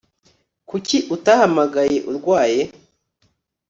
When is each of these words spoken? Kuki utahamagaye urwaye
Kuki 0.69 0.97
utahamagaye 1.15 1.97
urwaye 2.09 2.61